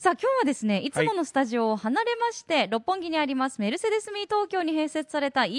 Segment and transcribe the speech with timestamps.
[0.00, 0.90] さあ今日はですねい。
[0.90, 5.50] つものスタジオを離れまして、六本木にありますメルセデスミー東京に併設された EQ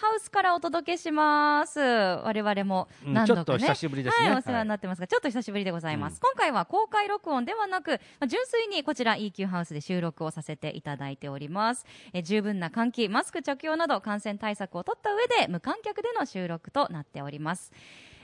[0.00, 1.78] ハウスからお届けします。
[1.80, 4.30] 我々もうん何度かね、ちょっと久しぶりですね。
[4.30, 11.84] はい、お世話になってますが、ちょっと久しぶりでございます、今回は公開録音ではなく、まあ、純粋にこちら EQ ハウスで収録をさせていただいております。
[12.14, 17.70] え十分な換気マスク着用など感染対策を取った上で無観客での収録となっております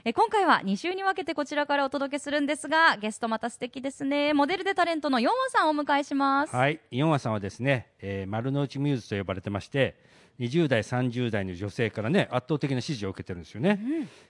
[0.07, 4.33] え今回は2週に分けてこちらからお届けするんですがゲストまた素敵ですね。
[4.33, 6.79] モデルでタレントのヨンワさんをお迎えします、はい。
[6.91, 9.97] ヨンアさんはですね、えー丸の内ミューズと呼ばれてまして
[10.39, 13.81] 20代30代の女性からね圧倒的な支持を受けてるんですよね、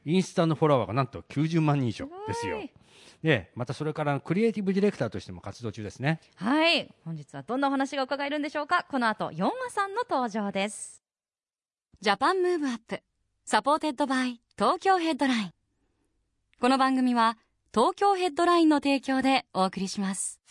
[0.03, 2.59] インスタのフォロワーがなんと90万人以上ですよ。
[3.21, 6.21] でまたそれからクリエイティブディレクターとしても活動中ですね。
[6.37, 6.91] はい。
[7.05, 8.87] 本日はどんなお話が伺えるんでしょうか。
[8.89, 11.03] この後ヨンアさんの登場です。
[12.01, 12.99] Japan Move Up.
[13.45, 15.56] supported by Tokyo Headline
[16.59, 17.37] この番組は
[17.71, 20.41] 東京ヘッドラインの提供でお送りします。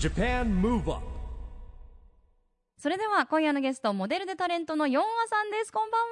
[0.00, 1.06] Japan Move Up
[2.76, 5.72] それでは今夜のゲストモデルでタレントのヨンワさんです。
[5.72, 6.06] こんばんは。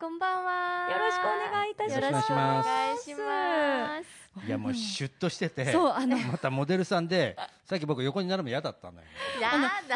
[0.00, 0.90] こんばんは。
[0.90, 2.00] よろしくお願いいたします。
[2.00, 2.66] よろしくお願いします。
[2.66, 4.46] お願いします。
[4.48, 5.70] いやもうシュッとしてて。
[5.70, 9.08] そうあのまたモデルさんでさっき僕横に並ぶの嫌だったんだよ。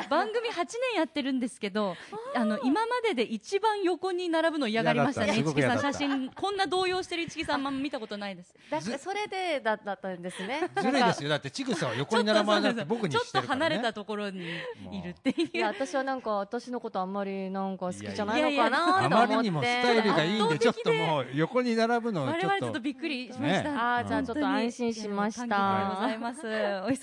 [0.08, 0.54] 番組8
[0.92, 1.96] 年やってるんですけど
[2.34, 5.34] あの今までで一番横に並ぶの嫌がりましたね。
[5.34, 5.52] 嫌だった。
[5.52, 5.92] 市木さん。
[5.92, 8.54] 写真こんな動揺してる市木さんあんま見たことないです。
[8.70, 10.70] だそれでだだったんですね。
[10.76, 11.28] ずるいですよ。
[11.28, 15.50] だってちぐさは横に並ばなくて僕にちょっとしてるから、ね、離れたところにいるっていう。
[15.52, 19.34] いや私はなんか私のことあんまりなんか好きじゃないのかなあと思って。
[19.34, 23.78] まりにもスタイルがいいんでちょっともう横に並ぶの我ちょっと々ちょっとびっくりしました、ね。
[23.78, 25.44] あーじゃあちょっと安心しました。
[25.44, 26.40] いや感激でございます。
[26.40, 26.50] お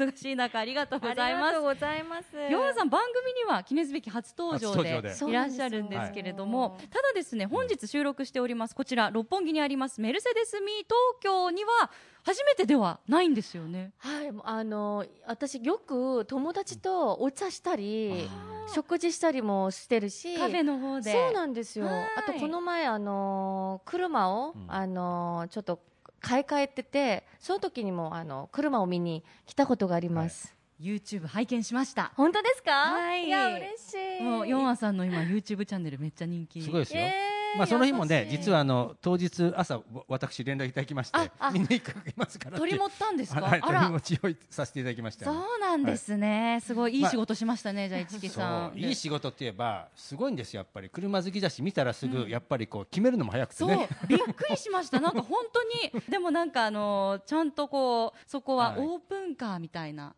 [0.05, 1.43] 忙しい中ありがとうございます。
[1.45, 2.25] ありがとうございます。
[2.51, 11.91] ヨンさん番組には記念すべき初登場でいらっしゃるんですけれども、ただですね本日収録しておりますこちら六本木にありますメルセデスミー東京には
[12.23, 13.91] 初めてではないんですよね。
[13.99, 18.27] はい、あの私よく友達とお茶したり
[18.73, 20.35] 食事したりもしてるし。
[20.37, 21.11] カフェの方で。
[21.11, 21.85] そうなんですよ。
[21.85, 22.05] はい。
[22.17, 24.65] あとこの前あの車を、うん。
[24.67, 25.79] あのちょっと
[26.25, 32.11] 買い替えててその時にもあの車を見に来たことがあります、YouTube 拝見しました。
[32.15, 32.71] 本当ですか？
[32.71, 33.29] はい。
[33.29, 34.23] や嬉しい。
[34.23, 36.61] もうヨンアさんの今 YouTube チャンネルめっちゃ人気。
[36.61, 37.31] すごいですよ、え。
[37.31, 41.51] ーまあその日もね実はあの当日朝わ私連絡いただきましてああ。
[41.51, 43.41] みんな行きますから取り持ったんですか？
[43.41, 50.89] はい取り持ちをさせていただきましたよそうなんですね、すごいいいまあ仕事しましたね、じゃあ市木そさうんいい仕事って言えばすごいんですよやっぱり。
[50.89, 54.99] 車好きだし見たらすぐやっぱりこう決めるのも早くてそうねびっくりしました。
[54.99, 55.63] なんか本当
[55.97, 58.79] にでもなんかあのちゃんとこうそこははい。
[58.79, 60.13] オープンカーみたいな。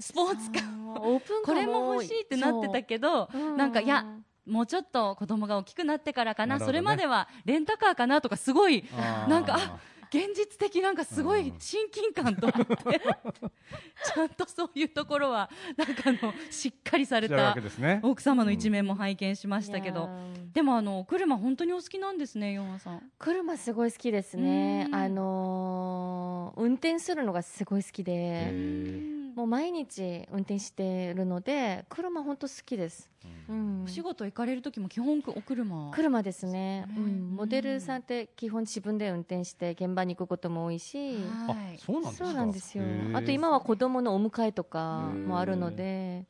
[0.00, 1.00] スポーツカー。
[1.00, 3.56] オープンカーこれも欲しいってなってたけどそう。
[3.56, 4.04] なんかいや
[4.48, 6.64] もうちょっと子供が大きくなってからかなね。
[6.64, 8.84] それまではレンタカーかなとかすごい
[9.28, 9.78] なんかあ
[10.10, 12.74] 現実的なんかすごい親近感と思って
[14.14, 17.54] ちゃんとそういうところはなんかあのしっかりされた
[18.02, 20.08] 奥様の一面も拝見しましたけど、
[20.54, 23.02] でもあの車本当にお好きなんですねヨンアさん。
[23.18, 24.86] 車すごい好きですね。
[24.88, 24.94] うん。
[24.94, 33.08] あのー運転するのがすごい好きへでーもう毎日運転してるので車本当好きです、
[33.48, 33.84] うん。
[33.84, 35.92] お仕事行かれる時も基本お車。
[35.92, 36.88] 車ですね、ね。
[36.96, 41.14] うん、モデルさんって基本自分で運転して現場に行くことも多いし、
[41.46, 41.78] あはい。
[41.78, 42.26] そうなんですか？
[42.26, 42.84] そうなんですよ。
[43.14, 46.26] あと今は子供のお迎えとかもあるので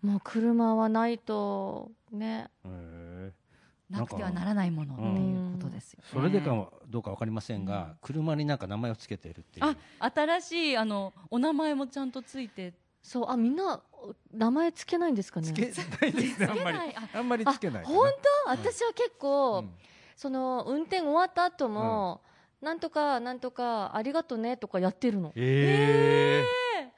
[0.00, 2.48] もう車はないとね
[3.90, 6.04] なくてはならないものっていうことですよ、ね。
[6.12, 9.66] それでかもどうかわかりませんが、車になんか名前をつけているっていう。
[9.98, 12.72] あ新しいあのお名前もちゃんとついて。
[13.02, 13.80] そうあみんな
[14.30, 15.46] 名前つけないんですかね？
[15.48, 16.78] つけないですねあんまり。
[16.78, 18.10] ああんまりあつけない、本
[18.44, 18.50] 当？
[18.50, 19.70] 私は結構、うん。
[20.14, 22.20] その運転終わった後も、
[22.60, 25.32] なんとかなんとかありがとねとかやってるの。
[25.34, 26.44] え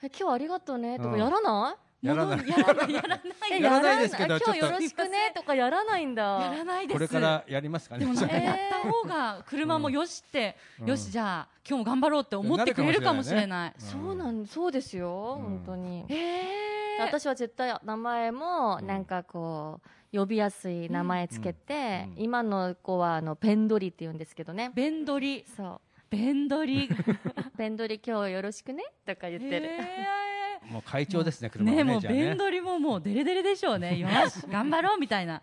[0.02, 2.46] え今日ありがとねとうんかやらない、ー、やらないものやらない。
[2.48, 3.20] やらない
[3.52, 5.32] えやらないですけど今日よろしくね。
[5.34, 6.22] とかやらないんだ。
[6.22, 6.94] やらないです。
[6.94, 8.00] これからやりますかね。
[8.00, 10.88] でもなんかえーやった方が車もよしって、うん。
[10.88, 13.74] よしじゃあ今日も頑張ろうって思ってくれるかもしれない。
[13.78, 15.44] そうなんそうですよ、うん。
[15.44, 16.04] 本当に。
[16.08, 19.80] えー、私は絶対名前もうんなんかこ
[20.12, 22.22] う呼びやすい名前つけて、うん。
[22.24, 24.72] 今の子はあのペンドリって言うんですけどね。
[24.74, 25.44] ベンドリ。
[25.56, 25.80] そう。
[26.10, 26.88] ベンドリ。
[27.56, 33.98] ペンドリ今日よろしくねとか言ってる、えもう会長ですね、車ねもう弁取りももうデレデレでしょうね。
[34.00, 35.42] よし、頑張ろうみたいな。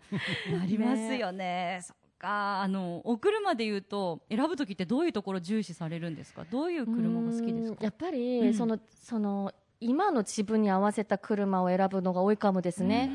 [0.51, 1.79] なりますよね。
[1.83, 2.61] そっか。
[2.61, 6.45] あの、お車で言うと、選ぶときってどういうところ重視されるんですか？
[6.49, 7.77] どういう車が好きですか？
[7.83, 13.09] やっぱり、うんそのその今の自分に合わせた車を選ぶのが多いかもですね。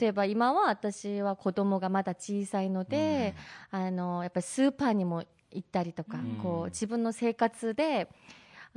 [0.00, 3.36] 例えば今は私は子供がまだ小さいので、
[3.70, 5.22] あのやっぱりスーパーにも
[5.52, 8.08] 行ったりとか、うんこう自分の生活で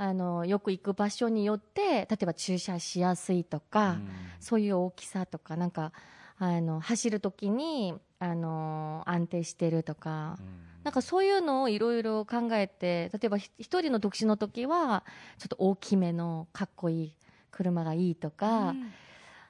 [0.02, 4.00] あのよく行く場所によって例えば駐車しやすいとか、
[4.40, 5.92] そういう大きさとかなんか
[6.38, 10.38] あの走るときにあの安定してるとか、
[10.82, 15.04] なんかそういうのをいろいろ考えて例えばひ一人の独身の時は
[15.38, 17.16] ちょっと大きめのかっこいい
[17.52, 18.90] 車がいいとか、うん。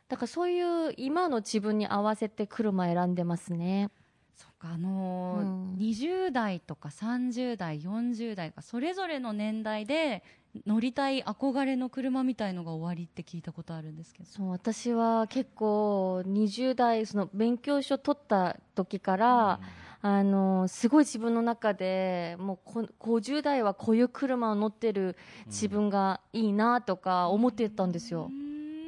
[0.09, 3.89] だからそういう今の自分に合わせて車選んでますね。
[4.37, 5.77] そっか、あのーうん。
[5.79, 10.23] 20代とか30代、40代とか、それぞれの年代で
[10.67, 14.29] 乗りたい憧れの車みたいのが終わりって聞いたことあるんですけど。
[14.29, 19.61] そう私は結構20代その勉強書取った時から、
[20.05, 25.17] あのすごい自分の中でもうこ50代はこういう車を乗ってる
[25.47, 28.29] 自分がいいなとか思ってたんですよ。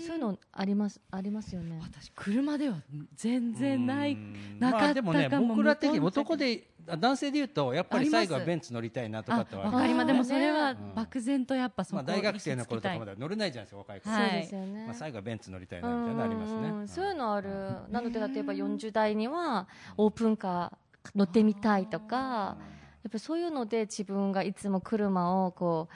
[0.00, 1.80] そういうのありますありますよね。
[1.82, 2.76] 私、車では
[3.14, 4.12] 全然ない。
[4.12, 4.58] うん。
[4.58, 9.72] なかったまあでもねかも僕ら的に男であ男性で言うとやっぱり最後はベンツ乗りたいなとかあってはある。
[9.72, 10.06] わかります。
[10.06, 10.80] でもそれはね。
[10.94, 14.10] 漠然とやっぱそこまあ大学生の頃とかま行き着きでは乗れないじゃないですか若い子。
[14.10, 14.30] はい。
[14.30, 14.84] そうですよね。
[14.86, 16.68] まあ最後はベンツ乗りたいなみたいなのありますね。
[16.68, 17.48] うんそういうのある。
[17.90, 22.56] なのでね例えば40代にはオープンカー乗ってみたいとか、
[23.04, 25.88] やっぱそういうので自分がいつも車をこ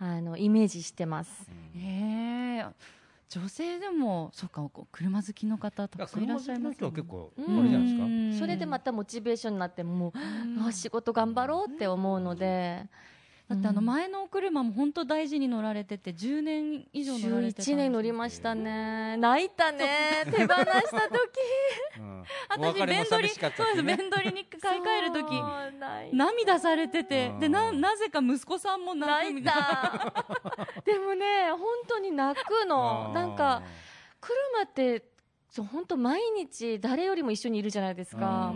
[0.00, 1.46] うあのイメージしてます。
[1.46, 2.66] たいへえ
[3.40, 8.04] 女性でもそうかこう車好きの方ただくさんいらっしゃいます車好きの人は結構あうんれじゃないですか？
[8.38, 10.12] かそれでまたモチベーションになっても
[10.68, 12.86] う、仕事頑張ろうって思うので、
[13.48, 19.16] だってあのうん前のお車も本当大事に乗られてて10年以上乗られてたんです11年乗りましたね。
[19.18, 20.24] 泣いたね。
[20.24, 20.58] 手放した時。
[21.98, 22.20] うん。
[22.58, 23.78] お私別れも弁取り寂しかったそうです。
[23.80, 26.16] しね弁取りに買い替える時。
[26.16, 27.28] 涙されてて。
[27.28, 27.40] うん。
[27.40, 29.62] でななぜか息子さんも泣いみたいな。
[29.62, 30.43] た。
[30.84, 33.12] でもね、本当に泣くの。
[33.14, 33.62] なんか、
[34.20, 34.34] 車
[34.64, 35.08] って、
[35.48, 38.54] そう、本当毎日誰よりも一緒にいるじゃないですか。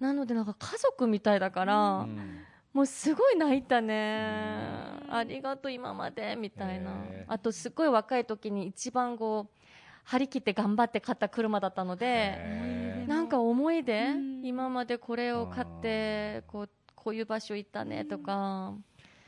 [0.00, 0.02] う。
[0.02, 2.06] なのでなんか家族みたいだかあら
[2.72, 3.94] もうすごい泣いたね。
[5.08, 7.04] ありがとう今まで、みたいな。
[7.28, 9.60] あとすごい若い時に一番こう、
[10.02, 14.06] 張り切って頑張って買った車だったので、なんか思い出？
[14.06, 14.44] うん。
[14.44, 18.74] 今までこれを買って、こう、こういう場所行ったねとか、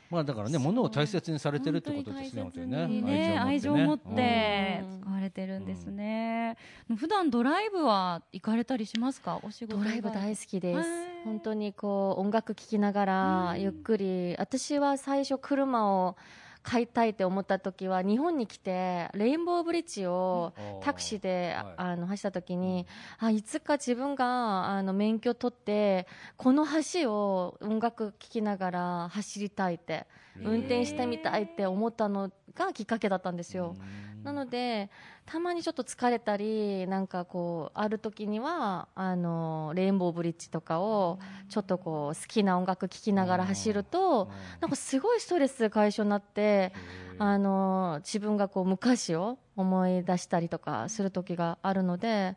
[0.09, 4.81] まあだからね物を大切にされてるってことですね本当にね大切にね愛情を持って。
[4.91, 5.65] うん使われてるん。
[5.65, 6.57] ですね、
[6.97, 9.39] 普段ドライブは行かれたりしますか？
[9.41, 10.77] お仕事ドライブ大好きです。
[10.77, 10.87] はい。
[11.23, 13.61] 本当にこう音楽聴きながらうん。
[13.61, 16.17] ゆっくり、私は最初車を
[16.67, 20.81] 買いたいって思った時は日本に来てレインボーブリッジをうん。
[20.81, 21.73] タクシーで、はい。
[21.77, 22.85] あの走った時に、
[23.19, 30.07] あいつか自分があの免許取ってこの橋を音楽聴きながら走りたいって
[30.43, 33.75] 運転してみたいって思ったのがきっかけだったんですよ。
[34.23, 34.89] なので
[35.25, 44.29] たまにちょっと疲れたりなんかこうある時にはあのレインボーブリッジとかをちょっとこう好きな音楽聴きながら走ると
[44.59, 46.73] なんかすごいストレス解消になって
[47.19, 52.35] あの自分がこう昔を思い出したりとかする時があるので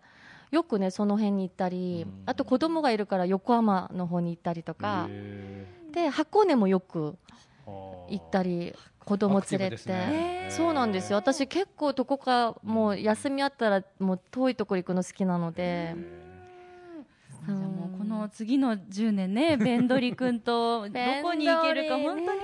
[0.53, 2.23] よくねその辺に行ったりうん。
[2.27, 5.07] あと子供がいるから横浜の方に行ったりとか。
[5.09, 7.15] へで箱根もよくー
[8.09, 8.75] 行ったり
[9.05, 9.89] 子供連れて。
[9.89, 11.19] ねそうなんですよ。
[11.19, 15.95] 私結構どこかもう休みあったらもう遠いところ行くの好きなので。
[17.47, 22.39] じゃあもうこの次の10年ね、 ベンドリ君とどこに行けるか本当に楽し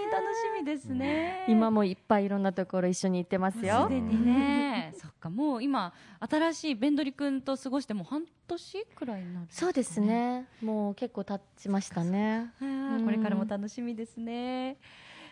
[0.58, 1.44] みですね。
[1.48, 3.90] 今もいっぱいいろんなところ一緒に行ってますよす。
[3.90, 10.00] でにね、 そっか、もう今、新しいベンドリ君と過ごしてもう半年くらいになる、そうです。
[10.00, 10.46] ね。
[10.62, 12.52] もう結構経ちましたね。
[12.58, 14.78] はいこれからも楽しみですね。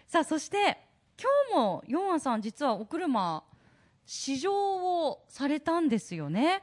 [0.06, 0.78] さあ、そして、
[1.20, 3.42] 今日もヨンアさん、実はお車、
[4.06, 4.52] 試乗
[5.08, 6.60] をされたんですよね。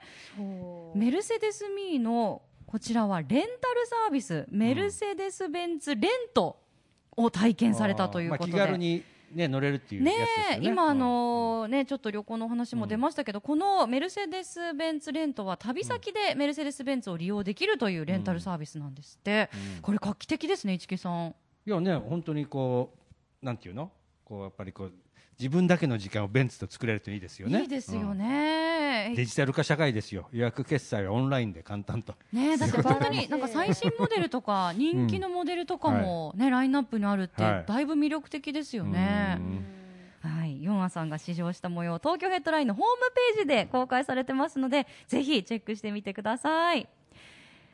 [0.95, 3.48] メルセデスミーのこちらはレンタル
[3.88, 6.60] サービス、メルセデス・ベンツレント
[7.17, 8.51] を体験されたということで。
[8.53, 10.60] まあ気軽にね乗れるっていうやね。
[10.60, 19.81] ね今あのねちょっと旅行の話も出ましたけど、このメルセデス・ベンツレントは旅先でメルセデス・ベンツを利用できるというレンタルサービスなんですって、うん。
[19.81, 21.33] これ画期的ですね市木さん。
[21.65, 23.00] いやね本当にこう
[23.41, 23.91] なんていうの？
[24.24, 24.91] こうやっぱりこう
[25.39, 27.62] 自分だけの時間をベンツと作れるといいですよね。
[27.62, 29.15] いいですよね、うん。
[29.15, 30.27] デジタル化社会ですよ。
[30.31, 32.13] 予約決済はオンラインで簡単と。
[32.31, 37.65] ねだって本当になんか最新モデルとか 人気のモデルとかもね、ラインナップにあるってはい。
[37.67, 39.38] だいぶ魅力的ですよね。
[39.39, 39.65] う、ん。
[40.21, 46.88] はい、ヨンアさんが試乗した模様東京ヘッドラインのホームページで公開されてますのでぜひチェックしてみてください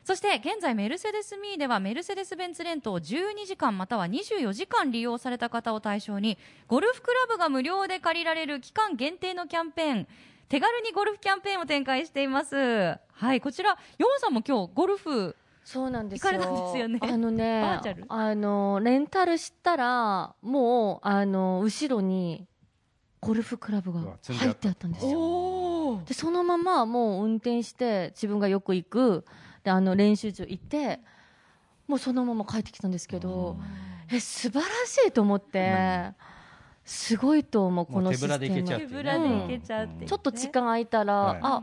[0.08, 10.08] そして現在メルセデスミーではメルセデス・ベンツレントを12時間または24時間利用された方を対象にゴルフクラブが無料で借りられる期間限定のキャンペーン。
[10.48, 12.56] 手軽にゴルフキャンペーンを展開しています。
[12.56, 16.32] はいこちらヨンさんも今日ゴルフそうなんですよ。
[16.32, 17.00] 行かれたんですよね。
[17.02, 18.04] あのね、バーチャル？
[18.08, 22.46] あの、レンタルしたら、もう、あの、後ろに、
[23.20, 25.20] ゴルフクラブが入ってあったんですよ。
[25.20, 29.26] おで、そのままもう運転して、自分がよく行く、
[29.64, 31.00] で、あの、練習場行って、
[31.86, 33.56] もうそのまま帰ってきたんですけど、
[34.12, 36.12] え、素晴らしいと思って、
[36.84, 38.68] すごいと思う、このシステム。
[38.68, 41.40] 手ぶらで行けちゃうちょっと時間空いたら、はい。
[41.42, 41.62] あ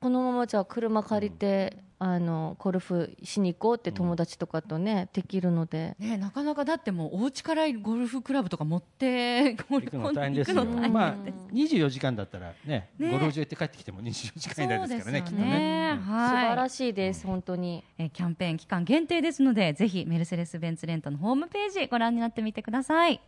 [0.00, 10.56] このままじゃあ車借りて、あのゴルフしに行こうって友達とかとね、できるので、ね、なかなかだってもうお家からゴルフクラブとか持ってゴルフ行くの大変ですよ。
[10.56, 13.10] 行くの大変まあです、24時間だったらね、ね。
[13.10, 15.92] ゴルフ場行って帰ってきても24時間以内ですからね、きっとね。
[15.92, 17.84] うん素晴らしい、です、本当に。
[17.98, 23.20] えーキャンペーン期間限定ですのでぜひメルセデス・ベンツレントのホームページご覧になってみてください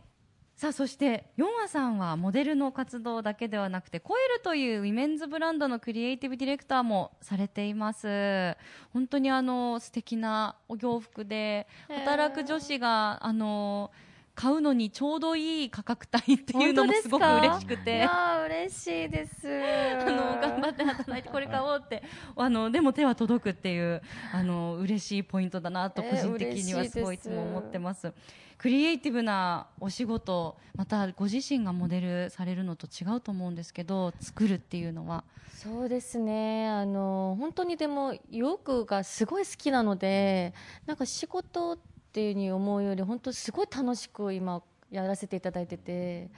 [0.61, 8.55] さあそしてヨンアさんはモデルの活動だけではなくてコエルというウィメンズブランドのクリエイティブディレクターもされています。
[8.93, 13.89] 本当にあの素敵なお洋服で働く女子があの
[14.33, 17.97] 買うのにちょうどいい価格帯っていうのもすごく嬉しくて。
[17.97, 19.47] いやー嬉しいです。
[19.47, 22.03] あの頑張って働いてこれ買おうって
[22.35, 24.01] あのでも手は届くっていう
[24.33, 28.13] あの嬉しいポイントだなと個えー人的にはすすごいいつも思ってます。
[28.57, 35.23] クリエイティブなお仕事またご自身がモデルされるのと違うと思うんですけど作るっていうのは。
[35.49, 36.67] そうですね。
[36.69, 40.53] あの本当にでも洋服がすごい好きなので
[40.85, 46.29] なんか仕事っていうふうに思うより本当すごい楽しく今やらせていただいてて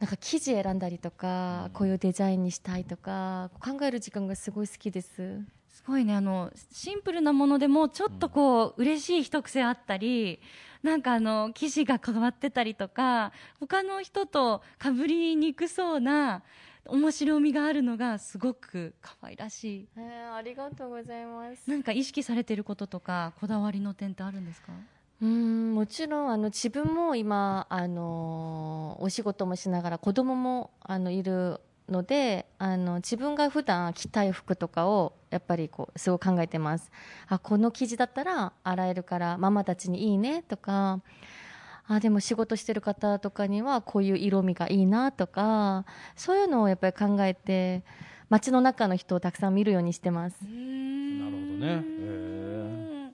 [0.00, 5.40] なんか生地選んだりとかこういうデザインにしたいとか考える時間がすごい好きです。
[5.68, 10.40] すごいねあのシンプルなものでもちょっとこう嬉しい一癖あったり
[10.82, 16.42] なんかあの生地が変わってたりとか他の人とかぶりにくそうな
[16.86, 19.88] 面白みがあるのがすごく可愛らしい。
[19.96, 21.68] えーありがとうございます。
[21.68, 24.72] なんか意識されてることとかこだわりの点ってあるんですか？
[25.20, 36.90] うんもちろんあの自分も今あのお仕事もしながら子供もあのいるのであの自分が普段着たい服とかをやっぱりこうすごい考えてます。
[37.26, 41.00] あこの生地だったら洗えるからママたちにいいねとか
[41.88, 47.82] あでも仕事してる方とかにはこういう色味がいいなとかそういうのをやっぱり考えて
[48.28, 50.44] 街の中の人をたくさん見るようにしてます。
[50.44, 50.54] なる
[51.24, 51.82] ほどね。
[51.84, 53.12] へ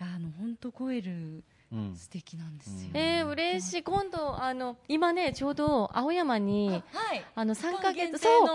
[0.00, 1.94] あの本当コエルうん。
[1.94, 3.82] 素敵なんですよ、えー、嬉しい。
[3.84, 7.24] 今度あの今ねちょうど青山にはい。
[7.34, 8.48] あの3ヶ月期そう。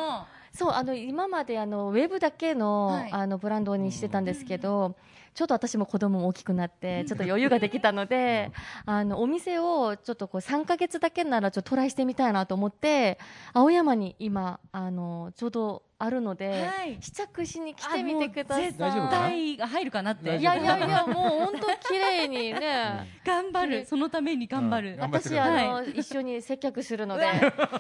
[0.52, 3.12] そうあの今まであのウェブだけの,、はい。
[3.12, 4.96] あのブランドにしてたんですけど、
[5.36, 8.52] ちょっと私も子供も大きくなってちょっと余裕ができたので、
[8.86, 13.20] あのお店をちょっとこう3ヶ月だけならちょっとトライしてみたいなと思って
[13.54, 16.98] 青山に今あのちょうどあるので、はい。
[17.00, 18.66] 試着しに来てみてください。
[18.66, 20.26] 絶対入るかなって。
[20.26, 21.16] 大いやいやいやもう
[21.46, 23.20] 本当綺麗にね。
[23.26, 23.86] 頑張る。
[23.86, 25.00] そのために頑張る、うん。
[25.00, 27.26] 私あの、一緒に接客するので。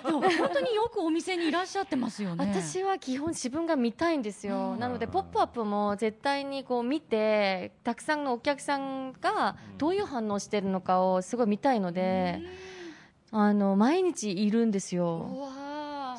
[0.04, 0.22] 本
[0.54, 2.46] 当によくお店にいらっしゃってますよね。
[2.54, 7.45] 私は基本自分が見たいんですよ、なので「ポップアップも絶対にこう見て
[7.84, 12.42] たくさんのお客さんがどういう反応してるのかをすごい見たいので、
[13.32, 15.30] あの毎日いるんですよ。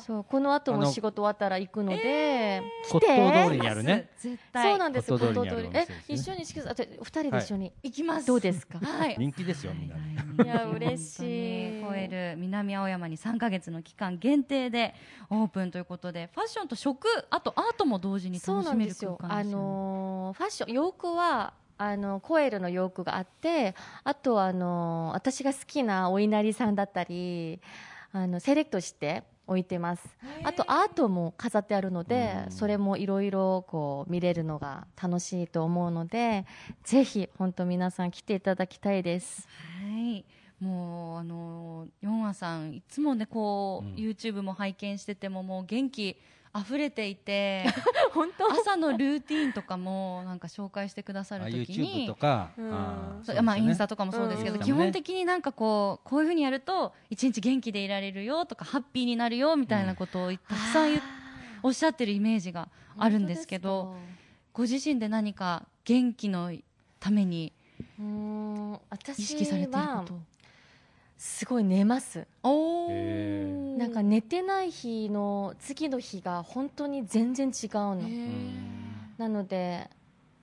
[0.05, 4.09] そうこの後も仕事終わったら行くので、骨董通りにあるね。
[4.17, 5.95] 絶対そうなんです骨董通りにある骨董通り。
[6.09, 8.27] え一緒にしてくあ二人で一緒に、行きます。
[8.27, 8.79] どうですか？
[8.79, 9.15] はい。
[9.17, 9.95] 人気ですよ、みんな。
[9.95, 9.99] い
[10.45, 11.81] や嬉しい。
[11.81, 12.35] 超える。
[12.37, 14.93] 南青山に3ヶ月の期間限定で
[15.29, 19.17] オープンということでファッションと食あとアートも同時にそう楽しめるなんですよ。
[19.21, 19.59] あ空間ですよ。
[19.59, 27.61] ねのーファッション洋服はあのコエルの洋服があって、あとあのー私が好きなお稲荷さんだったり、
[28.11, 30.07] あのセレクトして置いてます。
[30.43, 36.45] あとアートも飾ってあるので、うんそれもいろいろこう見れるのが楽しいと思うので、
[36.83, 39.47] ぜひ本当皆さん来ていただきたいです。
[39.81, 40.25] はい
[40.59, 46.17] もうあのヨンアさんいつもねこう、うん YouTube も拝見しててももう元気
[46.55, 47.65] 溢れていて
[48.13, 48.51] 本当？
[48.51, 52.73] 朝のルーティーンとかもなんか紹介してくださあるとき YouTube にとか、うん。
[52.73, 54.61] あーそうまあ、インスタととかもそうですけど、うん。
[54.61, 61.01] 基本的になんかこうこういうふうにやると一日元気でいられるよとかハッピーになるよみたいなことをたくさん言っ
[61.63, 63.95] おっしゃってるイメージがあるんですけど
[64.53, 66.51] ご自身で何か元気の
[66.99, 67.51] ために
[67.99, 70.19] 意識されているこはと？
[71.17, 72.27] すごい寝ます。
[72.43, 72.89] お
[73.77, 78.01] なんか寝てない日の次の日が本当に全然違うの。
[79.17, 79.89] なので、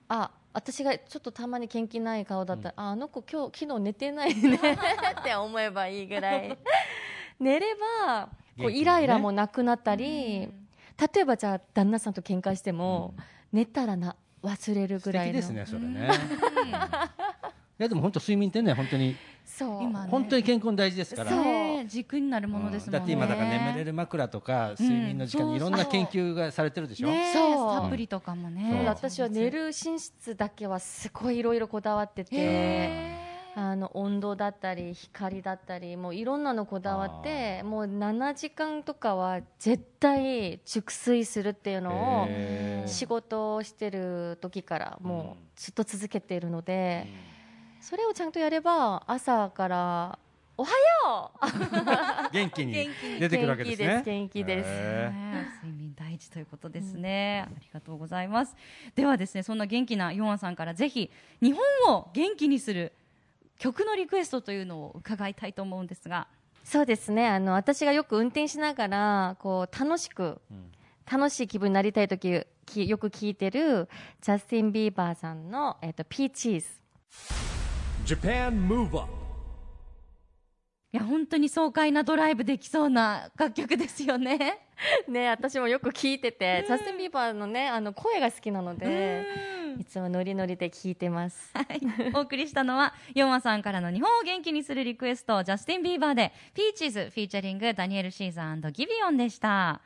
[0.09, 4.59] あ、私がちょっとたまに元気ない顔だったら、ああの子今日昨日寝てないね。
[5.19, 6.57] って思えばいいぐらい。
[7.39, 7.75] 寝れ
[8.07, 13.13] ばこうイライラもなくなったり、例えばじゃあ旦那さんと喧嘩しても、
[13.53, 15.33] 寝たらな忘れる素ぐらいの。
[15.33, 16.09] 敵ですねそれね。
[17.79, 19.83] いやでも本当睡眠ってね本当にそう。
[19.83, 20.11] 今ね。
[20.11, 21.29] 本当に健康に大事ですから。
[21.29, 21.39] そう。
[21.43, 22.99] ね軸になるものですもんね。
[22.99, 27.83] だって今だから眠れる枕とか睡眠の時間にいろんな研究がされてるでしょ、ねそう。
[27.83, 28.83] サプリとかもね。
[28.87, 33.25] 私は寝る寝室だけはすごいいろいろこだわっててへ
[33.57, 42.25] あの温度だったり光だったりもういろんなのこだわってもう7時間とかは絶対熟睡するっていうの
[42.83, 47.07] を仕事をしてる時からもうずっと続けているので
[47.85, 50.19] それをちゃんとやれば朝から
[50.57, 50.71] 「おは
[51.05, 52.33] よう!
[52.33, 54.01] 元気に元気に出てくるわけですね。
[54.03, 54.69] 元気です
[55.63, 58.55] 睡眠大事ということですね、ありがとうございます。
[58.95, 61.11] ではですねそんな元気なヨンアさんからぜひ
[61.43, 62.91] 日本を元気にする
[63.59, 66.27] 曲のリクエストというのを伺いたいと思うんですが。
[66.63, 67.27] そうですね。
[67.27, 70.71] あの私がよく運転しながらこう楽しくうん。
[71.05, 73.87] 楽しい気分になりたい時きよく聞いてる
[74.21, 77.44] ジャスティン・ビーバーさんの、えっとピーチーズ
[80.93, 84.59] いや本当に爽快なドライブできそうな楽曲ですよね。
[85.09, 89.25] ね私もよく聞いてて、ジャスティン・ビーバーのねあの声が好きなので
[89.79, 91.51] いつもノリノリで聞いてます。
[91.55, 91.81] はい、
[92.13, 99.81] お送りしたのはヨンアさんからの日本を元気にするリクエストジャスティン・ビーバーで「Peaches」 featuring ダニエル・シーザー Giveon でした。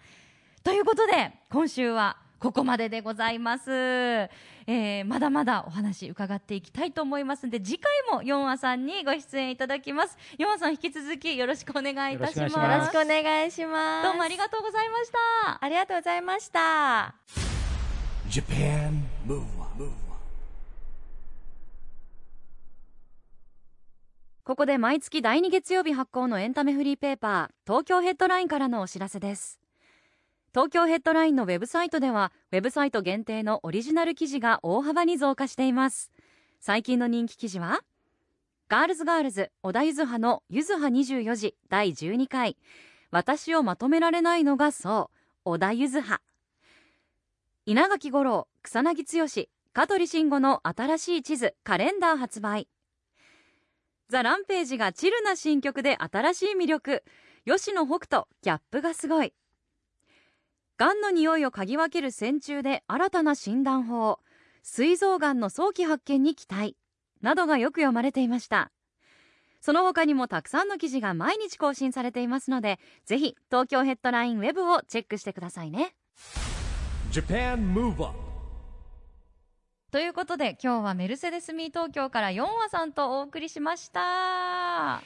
[0.62, 10.18] ということで今週はここまででございます、えーまだまだお話伺っていきたいと思いますので次回もヨンアさんにご出演いただきます。
[10.38, 12.54] ヨンアさん引き続きよろしくお願いいたします。
[12.54, 14.08] よろしくお願いします。
[14.08, 15.64] どうもありがとうございました。
[15.64, 17.16] ありがとうございました。
[18.30, 19.90] Japan Move Up
[24.50, 29.60] ここで毎月第2月曜日発行のエンタメフリーペーパー東京ヘッドラインからのお知らせです
[30.52, 36.12] 東京ヘッドラインのウェブサイトではウェブサイト限定のオリジナル記事が大幅に増加しています。
[36.60, 37.82] 最近の人気記事は
[38.68, 42.58] ガールズガールズ小田ゆずはのゆずは24時第12回。
[43.12, 46.22] 私をまとめられないのがそう小田ゆずは
[47.66, 49.28] 稲垣吾郎草薙剛
[49.74, 52.68] 香取慎吾の新しい地図カレンダー発売。
[54.10, 57.04] ザ・ランページがチルな新曲で新しい魅力。
[57.46, 59.34] 吉野北斗ギャップがすごい。
[60.80, 64.20] がんの匂いを嗅ぎ分ける線虫で新たな診断法
[64.64, 66.78] 膵臓がんの早期発見に期待
[67.22, 68.72] などがよく読まれていました。
[69.60, 75.96] その他にもたくさんの記事が毎日更新されていますのでぜひ東京ヘッドラインウェブをチェックしてくださいね。
[77.12, 78.18] Japan Move Up
[79.92, 85.02] ということで今日はメルセデスミー東京から4話さんとお送りしました。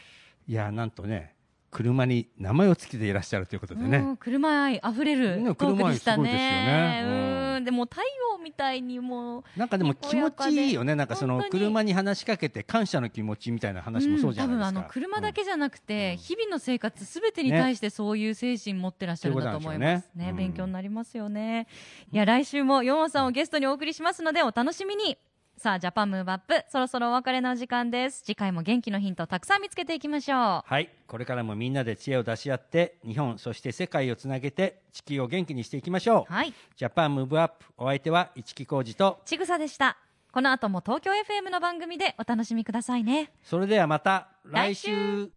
[0.48, 1.34] いやなんとね
[1.74, 6.24] 車に名前を付けていらっしゃるということでね、うん車愛あふれるねトークでしたね。
[6.32, 7.62] ね。
[7.66, 10.96] でも太陽みたいにもうなんかでも気持ちいいよね。
[10.96, 16.18] なんかその車に話しかけて感謝の気持ちみたいな話もそうじゃないですか、ん多分あの車だけじゃなくて、うん。
[16.18, 20.26] 日々の生活すべてに対してそういう精神持ってらっしゃるんだと思いますね。
[20.26, 20.36] ねうん。
[20.36, 21.68] 勉強になりますよね。
[22.12, 25.18] いや来週もヨンアさんをゲストにお送りしますのでお楽しみに
[25.58, 26.66] さあジャパンムーブアップ。
[26.70, 28.24] そろそろお別れのお時間です。
[28.24, 30.62] 次回も元気のヒントたくさん見つけていきましょう。
[30.66, 30.90] はい。
[31.08, 36.54] これからもみんなで知恵を出し合って日本そして世界をつなげて地球を元気にしていきましょう、はい。
[36.76, 39.22] ジャパンムーブアップお相手は市木浩二と。
[39.26, 39.98] ちぐさでした。
[40.32, 43.32] この後も東京 FM の番組でお楽しみくださいね。
[43.44, 45.28] それではまた来週。
[45.28, 45.32] 来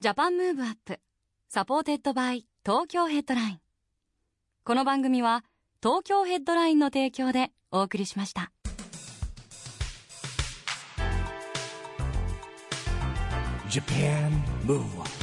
[0.00, 0.98] Japan Move Up
[1.48, 3.60] supported by Tokyo Headline。
[4.64, 5.44] この番組は
[5.80, 8.50] 東京ヘッドラインの提供でお送りしました
[13.76, 14.32] Japan.
[14.64, 15.15] Move